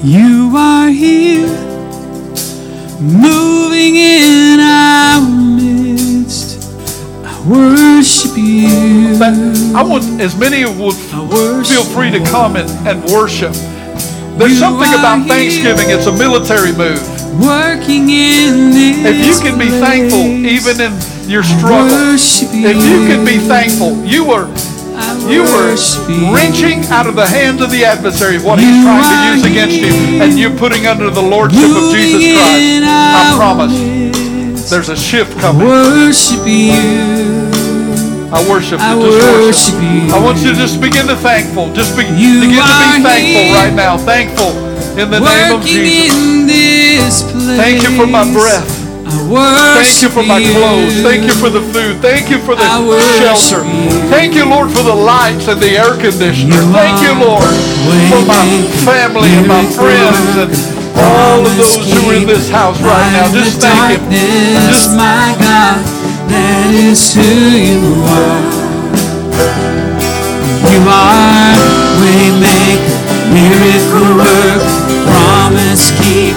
[0.00, 1.48] You are here,
[3.00, 6.70] moving in our midst.
[7.24, 9.18] I worship you.
[9.18, 9.34] But
[9.74, 12.70] I want as many of would feel free to come and,
[13.10, 13.52] worship.
[14.38, 15.34] There's You something are about here.
[15.34, 17.02] Thanksgiving, it's a military move.
[17.42, 20.92] Working in this If you can be thankful even in
[21.28, 24.46] your struggle, if you can be thankful, you I
[25.28, 25.76] you were
[26.32, 30.20] wrenching out of the hands of the adversary what he's trying to use against you,
[30.22, 32.84] and you're putting under the lordship of Jesus Christ.
[32.84, 35.66] I promise there's a shift coming.
[35.66, 36.72] worship you.
[38.30, 39.00] I worship I you.
[39.00, 39.40] Just worship.
[39.40, 40.14] worship you.
[40.14, 41.72] I want you to just begin to thankful.
[41.72, 43.96] Just be, begin to be thankful right now.
[43.96, 44.52] Thankful
[44.98, 46.14] in the name of Jesus.
[46.14, 47.56] in this place.
[47.56, 48.77] Thank you for my breath.
[49.08, 51.00] Thank you for my clothes.
[51.02, 52.00] Thank you for the food.
[52.04, 52.64] Thank you for the
[53.16, 53.64] shelter.
[54.12, 56.60] Thank you, Lord, for the lights and the air conditioner.
[56.76, 57.48] Thank you, Lord,
[58.12, 58.44] for my
[58.84, 60.50] family and my friends and
[60.98, 63.32] all of those who are in this house right now.
[63.32, 64.10] Just thank Him.
[64.68, 65.80] Just my God,
[66.28, 68.42] that is who you are.
[70.68, 71.56] You are
[72.02, 72.98] waymaker,
[73.32, 74.62] miracle work,
[75.08, 76.36] promise keep,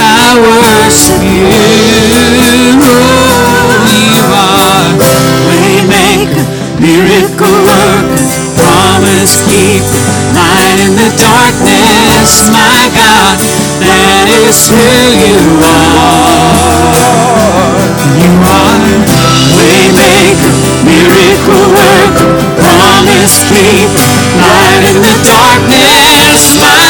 [0.00, 1.44] I worship you.
[3.92, 4.96] You are
[5.44, 6.44] waymaker,
[6.80, 8.24] miracle worker,
[8.56, 9.84] promise keep,
[10.32, 12.48] light in the darkness.
[12.48, 13.36] My God,
[13.84, 14.80] that is who
[15.20, 16.16] you are.
[18.16, 18.32] You
[19.52, 23.92] waymaker, miracle worker, promise keep,
[24.40, 26.56] light in the darkness.
[26.56, 26.89] My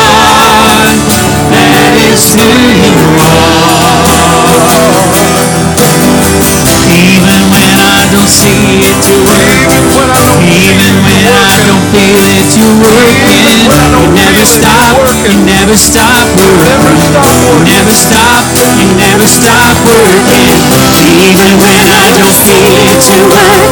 [2.11, 4.03] Is who you are.
[6.91, 9.47] Even when I don't see it to work.
[10.43, 13.71] Even when I don't feel it, you're working.
[13.71, 14.97] You never stop.
[15.23, 16.99] You never stop working.
[16.99, 18.43] You Never stop.
[18.75, 20.51] You never stop working.
[21.21, 23.71] Even when I don't see it to work.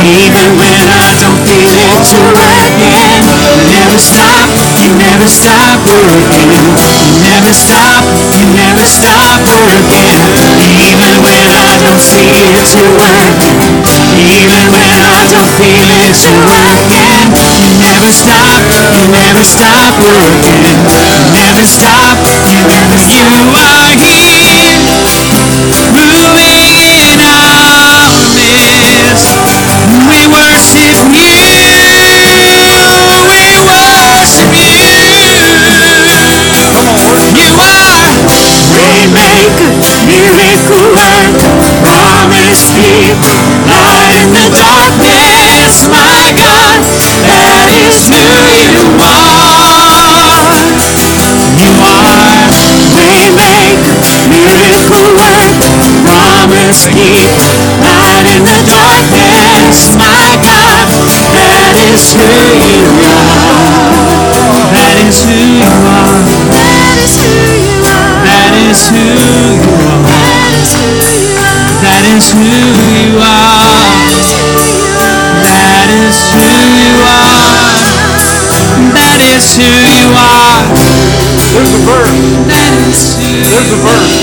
[0.00, 3.20] Even when I don't feel it to working.
[3.44, 4.48] You never stop.
[4.80, 6.48] You never stop working.
[6.48, 8.00] You never stop.
[8.32, 10.16] You never stop working.
[10.64, 13.60] Even when I don't see it to working.
[14.16, 17.20] Even when I don't feel it to working.
[17.80, 18.62] You never stop.
[18.94, 20.62] You never stop working.
[20.62, 22.14] You never stop.
[22.46, 22.94] You never.
[23.10, 24.78] You are here,
[25.90, 29.34] moving in our midst.
[30.06, 31.34] We worship you.
[33.26, 34.86] We worship you.
[37.34, 38.14] You are
[38.70, 39.74] waymaker,
[40.06, 43.18] miracle worker, promise keep,
[43.66, 45.88] light in the darkness.
[45.90, 46.78] My God,
[56.88, 57.30] keep,
[57.80, 59.96] light in the darkness.
[59.96, 60.88] My God,
[61.36, 62.26] that is who
[62.68, 63.50] you are.
[64.72, 66.24] That is who you are.
[66.52, 68.24] That is who you are.
[68.24, 70.06] That is who you are.
[71.82, 73.59] That is who you are.
[79.40, 80.60] Is who you That is who you are.
[81.56, 82.12] There's a verse.
[82.52, 84.20] That is who There's a verse.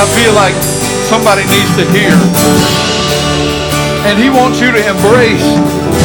[0.00, 0.56] I feel like
[1.12, 2.16] somebody needs to hear.
[4.08, 5.44] And he wants you to embrace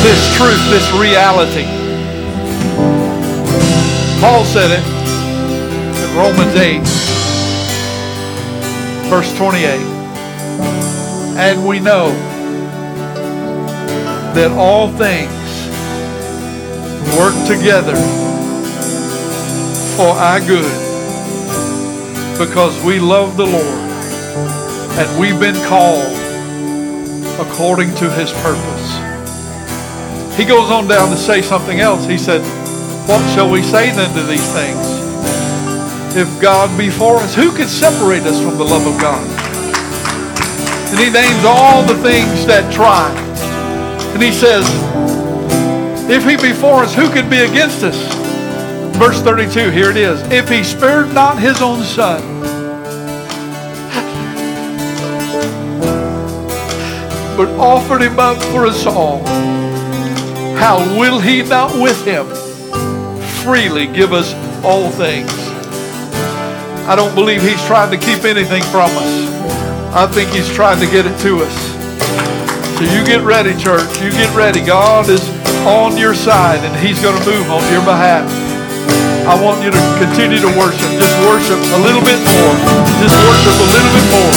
[0.04, 1.68] this truth, this reality.
[4.20, 4.84] Paul said it
[5.96, 6.84] in Romans 8,
[9.08, 9.80] verse 28.
[11.40, 12.12] And we know
[14.36, 15.39] that all things
[17.18, 17.96] work together
[19.96, 20.70] for our good
[22.38, 23.90] because we love the Lord
[25.00, 26.16] and we've been called
[27.40, 29.10] according to his purpose.
[30.38, 32.06] He goes on down to say something else.
[32.06, 32.42] He said,
[33.08, 34.78] What shall we say then to these things?
[36.16, 39.26] If God be for us, who could separate us from the love of God?
[40.92, 43.12] And he names all the things that try.
[44.14, 44.66] And he says,
[46.12, 47.96] If he be for us, who can be against us?
[48.98, 50.20] Verse 32, here it is.
[50.32, 52.20] If he spared not his own son,
[57.38, 59.24] but offered him up for us all,
[60.58, 62.26] how will he not with him
[63.44, 64.34] freely give us
[64.66, 65.30] all things?
[66.90, 69.94] I don't believe he's trying to keep anything from us.
[69.94, 71.70] I think he's trying to get it to us.
[72.80, 74.02] So you get ready, church.
[74.02, 74.66] You get ready.
[74.66, 75.39] God is
[75.70, 78.26] on your side and he's going to move on your behalf.
[79.30, 80.90] I want you to continue to worship.
[80.98, 82.54] Just worship a little bit more.
[82.98, 84.34] Just worship a little bit more.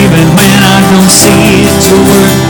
[0.00, 2.49] Even when I don't see it to work,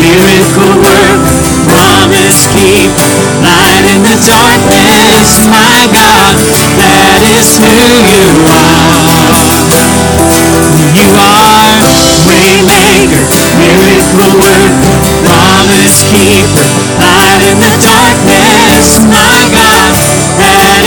[0.00, 1.20] Miracle work,
[1.68, 2.90] promise keep,
[3.44, 5.46] light in the darkness.
[5.48, 6.34] My God,
[6.80, 7.70] that is who
[8.08, 9.40] you are.
[10.96, 11.76] You are
[12.28, 13.24] waymaker,
[13.60, 14.74] miracle work,
[15.24, 16.66] promise keeper,
[17.00, 19.00] light in the darkness.
[19.08, 20.09] My God,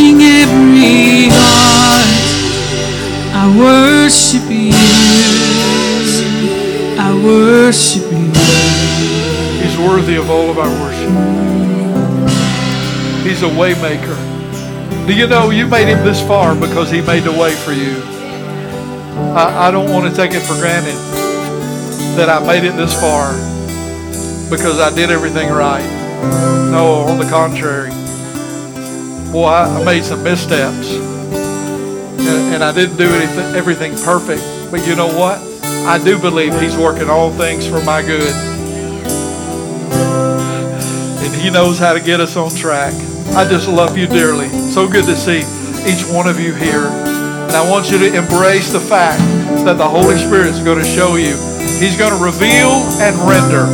[0.00, 2.32] Every heart.
[3.34, 4.72] I worship you.
[6.98, 8.32] I worship you.
[9.62, 11.10] He's worthy of all of our worship.
[13.26, 14.16] He's a waymaker.
[15.06, 18.02] Do you know you made him this far because he made the way for you?
[19.34, 20.96] I, I don't want to take it for granted
[22.16, 23.32] that I made it this far
[24.50, 25.82] because I did everything right.
[26.70, 28.01] No, on the contrary.
[29.32, 30.92] Boy, I, I made some missteps.
[30.92, 34.42] And, and I didn't do anything, everything perfect.
[34.70, 35.40] But you know what?
[35.64, 38.30] I do believe he's working all things for my good.
[41.18, 42.92] And he knows how to get us on track.
[43.34, 44.50] I just love you dearly.
[44.50, 45.38] So good to see
[45.88, 46.84] each one of you here.
[46.86, 49.18] And I want you to embrace the fact
[49.64, 51.32] that the Holy Spirit is going to show you.
[51.80, 52.68] He's going to reveal
[53.00, 53.64] and render.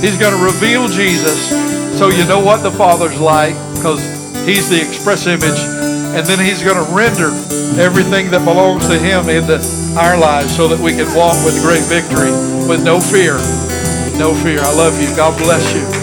[0.00, 1.50] He's going to reveal Jesus
[1.98, 4.17] so you know what the Father's like because
[4.48, 5.60] he's the express image.
[6.16, 7.28] And then he's going to render
[7.78, 9.60] everything that belongs to him into
[9.96, 12.32] our lives so that we can walk with great victory
[12.66, 13.36] with no fear.
[14.16, 14.60] No fear.
[14.60, 15.14] I love you.
[15.14, 15.88] God bless you.